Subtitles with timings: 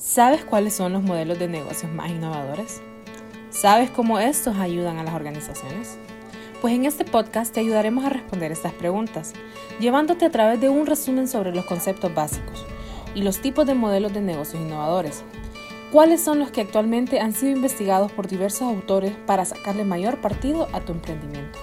[0.00, 2.80] ¿Sabes cuáles son los modelos de negocios más innovadores?
[3.50, 5.98] ¿Sabes cómo estos ayudan a las organizaciones?
[6.62, 9.34] Pues en este podcast te ayudaremos a responder estas preguntas,
[9.78, 12.64] llevándote a través de un resumen sobre los conceptos básicos
[13.14, 15.22] y los tipos de modelos de negocios innovadores.
[15.92, 20.66] ¿Cuáles son los que actualmente han sido investigados por diversos autores para sacarle mayor partido
[20.72, 21.58] a tu emprendimiento?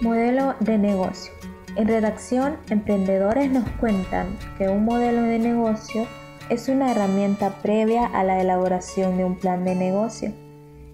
[0.00, 1.32] Modelo de negocio.
[1.76, 6.06] En redacción, emprendedores nos cuentan que un modelo de negocio
[6.48, 10.32] es una herramienta previa a la elaboración de un plan de negocio.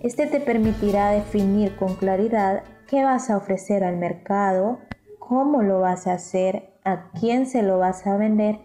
[0.00, 4.78] Este te permitirá definir con claridad qué vas a ofrecer al mercado,
[5.18, 8.58] cómo lo vas a hacer, a quién se lo vas a vender,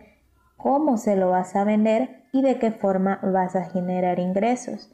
[0.55, 4.93] cómo se lo vas a vender y de qué forma vas a generar ingresos.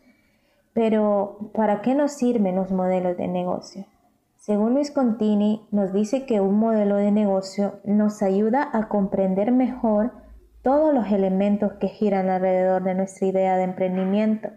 [0.73, 3.85] Pero, ¿para qué nos sirven los modelos de negocio?
[4.45, 10.11] Según Luis Contini, nos dice que un modelo de negocio nos ayuda a comprender mejor
[10.63, 14.49] todos los elementos que giran alrededor de nuestra idea de emprendimiento,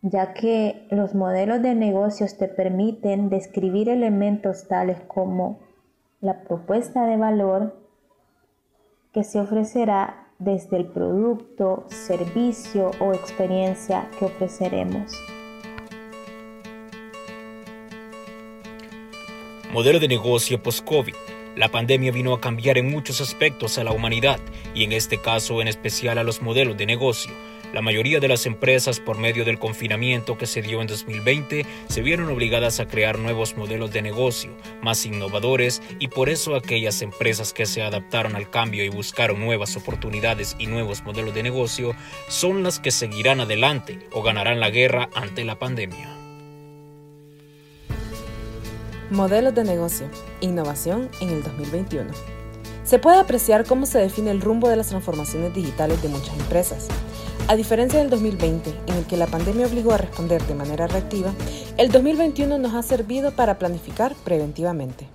[0.00, 5.58] ya que los modelos de negocios te permiten describir elementos tales como
[6.22, 7.76] la propuesta de valor
[9.12, 15.12] que se ofrecerá desde el producto, servicio o experiencia que ofreceremos.
[19.78, 21.14] Modelo de negocio post-COVID.
[21.54, 24.40] La pandemia vino a cambiar en muchos aspectos a la humanidad
[24.74, 27.30] y en este caso en especial a los modelos de negocio.
[27.72, 32.02] La mayoría de las empresas, por medio del confinamiento que se dio en 2020, se
[32.02, 34.50] vieron obligadas a crear nuevos modelos de negocio,
[34.82, 39.76] más innovadores, y por eso aquellas empresas que se adaptaron al cambio y buscaron nuevas
[39.76, 41.94] oportunidades y nuevos modelos de negocio
[42.26, 46.17] son las que seguirán adelante o ganarán la guerra ante la pandemia.
[49.10, 50.06] Modelos de negocio.
[50.42, 52.10] Innovación en el 2021.
[52.84, 56.88] Se puede apreciar cómo se define el rumbo de las transformaciones digitales de muchas empresas.
[57.48, 61.32] A diferencia del 2020, en el que la pandemia obligó a responder de manera reactiva,
[61.78, 65.08] el 2021 nos ha servido para planificar preventivamente.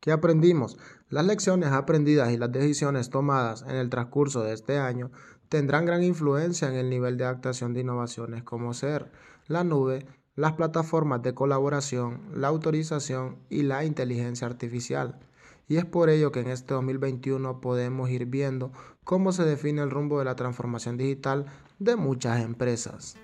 [0.00, 0.78] ¿Qué aprendimos?
[1.10, 5.10] Las lecciones aprendidas y las decisiones tomadas en el transcurso de este año
[5.50, 9.12] tendrán gran influencia en el nivel de adaptación de innovaciones como ser
[9.46, 10.06] la nube,
[10.36, 15.20] las plataformas de colaboración, la autorización y la inteligencia artificial.
[15.68, 18.72] Y es por ello que en este 2021 podemos ir viendo
[19.04, 21.46] cómo se define el rumbo de la transformación digital
[21.78, 23.16] de muchas empresas.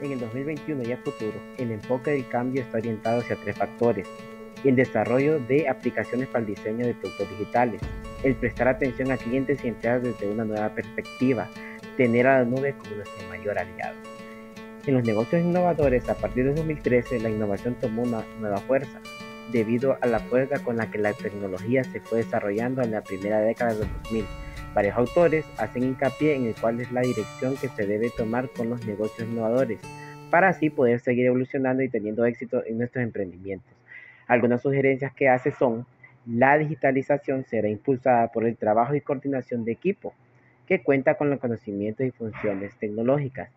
[0.00, 4.08] En el 2021 y a futuro, el enfoque del cambio está orientado hacia tres factores.
[4.64, 7.80] El desarrollo de aplicaciones para el diseño de productos digitales,
[8.22, 11.48] el prestar atención a clientes y empleados desde una nueva perspectiva,
[11.96, 13.96] tener a la nube como nuestro mayor aliado.
[14.86, 19.00] En los negocios innovadores, a partir de 2013, la innovación tomó una nueva fuerza,
[19.52, 23.40] debido a la fuerza con la que la tecnología se fue desarrollando en la primera
[23.40, 24.24] década de 2000.
[24.74, 28.70] Varios autores hacen hincapié en el cuál es la dirección que se debe tomar con
[28.70, 29.78] los negocios innovadores,
[30.30, 33.72] para así poder seguir evolucionando y teniendo éxito en nuestros emprendimientos.
[34.26, 35.86] Algunas sugerencias que hace son,
[36.26, 40.14] la digitalización será impulsada por el trabajo y coordinación de equipo,
[40.72, 43.50] que cuenta con los conocimientos y funciones tecnológicas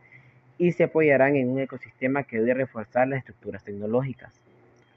[0.58, 4.34] y se apoyarán en un ecosistema que debe reforzar las estructuras tecnológicas.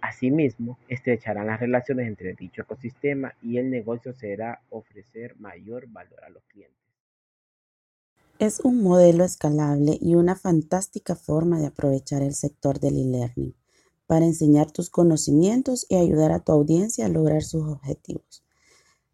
[0.00, 6.30] Asimismo, estrecharán las relaciones entre dicho ecosistema y el negocio será ofrecer mayor valor a
[6.30, 6.76] los clientes.
[8.40, 13.54] Es un modelo escalable y una fantástica forma de aprovechar el sector del e-learning
[14.08, 18.42] para enseñar tus conocimientos y ayudar a tu audiencia a lograr sus objetivos.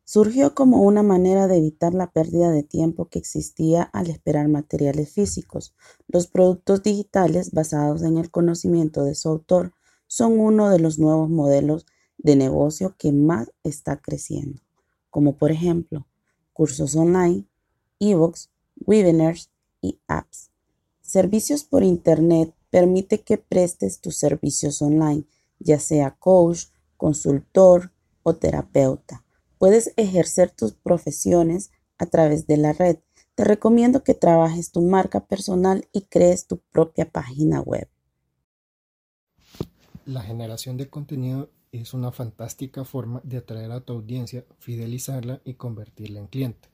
[0.06, 5.10] Surgió como una manera de evitar la pérdida de tiempo que existía al esperar materiales
[5.10, 5.75] físicos.
[6.09, 9.72] Los productos digitales basados en el conocimiento de su autor
[10.06, 11.87] son uno de los nuevos modelos
[12.19, 14.60] de negocio que más está creciendo,
[15.09, 16.06] como por ejemplo
[16.53, 17.47] cursos online,
[17.98, 18.50] ebooks,
[18.87, 19.50] webinars
[19.81, 20.50] y apps.
[21.00, 25.25] Servicios por Internet permite que prestes tus servicios online,
[25.59, 26.66] ya sea coach,
[26.98, 27.91] consultor
[28.23, 29.24] o terapeuta
[29.64, 32.99] puedes ejercer tus profesiones a través de la red.
[33.34, 37.88] Te recomiendo que trabajes tu marca personal y crees tu propia página web.
[40.05, 45.55] La generación de contenido es una fantástica forma de atraer a tu audiencia, fidelizarla y
[45.55, 46.69] convertirla en cliente.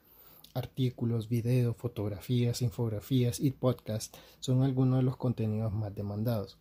[0.52, 6.58] Artículos, videos, fotografías, infografías y podcasts son algunos de los contenidos más demandados.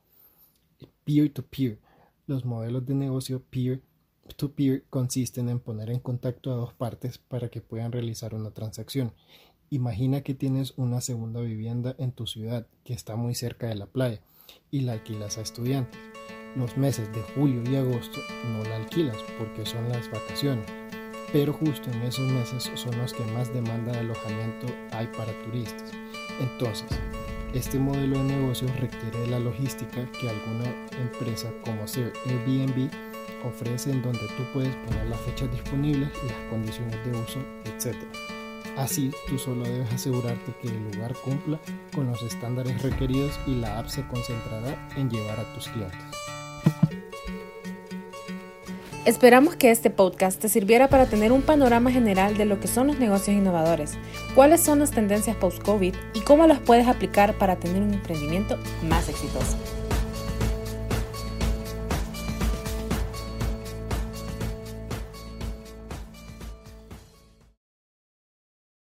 [1.06, 1.80] Peer-to-peer,
[2.28, 3.82] los modelos de negocio peer
[4.90, 9.14] consisten en poner en contacto a dos partes para que puedan realizar una transacción.
[9.70, 13.86] Imagina que tienes una segunda vivienda en tu ciudad que está muy cerca de la
[13.86, 14.20] playa
[14.72, 16.00] y la alquilas a estudiantes.
[16.56, 20.66] Los meses de julio y agosto no la alquilas porque son las vacaciones,
[21.32, 25.92] pero justo en esos meses son los que más demanda de alojamiento hay para turistas.
[26.40, 26.88] Entonces,
[27.54, 32.90] este modelo de negocio requiere de la logística que alguna empresa como Airbnb
[33.46, 37.96] ofrece en donde tú puedes poner las fechas disponibles, las condiciones de uso, etc.
[38.78, 41.60] Así, tú solo debes asegurarte que el lugar cumpla
[41.94, 46.00] con los estándares requeridos y la app se concentrará en llevar a tus clientes.
[49.06, 52.88] Esperamos que este podcast te sirviera para tener un panorama general de lo que son
[52.88, 53.98] los negocios innovadores,
[54.36, 58.58] cuáles son las tendencias post-COVID y cómo las puedes aplicar para tener un emprendimiento
[58.88, 59.58] más exitoso.